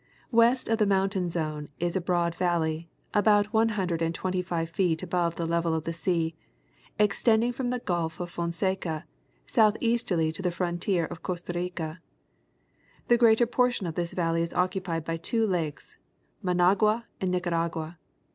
West 0.31 0.67
of 0.67 0.79
the 0.79 0.87
mountain 0.87 1.29
zone 1.29 1.69
is 1.79 1.95
a 1.95 2.01
broad 2.01 2.33
valley, 2.33 2.89
about 3.13 3.53
one 3.53 3.69
hun 3.69 3.87
dred 3.87 4.01
and 4.01 4.15
twenty 4.15 4.41
iive 4.43 4.67
feet 4.69 5.03
above 5.03 5.35
the 5.35 5.45
level 5.45 5.75
of 5.75 5.83
the 5.83 5.93
sea, 5.93 6.33
extending 6.97 7.51
from 7.53 7.69
the 7.69 7.77
Gulf 7.77 8.19
of 8.19 8.31
Fonseca, 8.31 9.05
southeasterly 9.45 10.31
to 10.31 10.41
the 10.41 10.49
frontier 10.49 11.05
of 11.05 11.21
Costa 11.21 11.53
Rica. 11.53 12.01
The 13.09 13.17
greater 13.19 13.45
portion 13.45 13.85
of 13.85 13.93
this 13.93 14.13
valley 14.13 14.41
is 14.41 14.55
occupied 14.55 15.05
by 15.05 15.17
two 15.17 15.45
lakes, 15.45 15.97
Managua 16.41 17.05
and 17.21 17.29
Nicaragua. 17.29 17.99